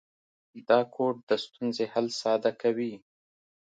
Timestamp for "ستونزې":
1.45-1.85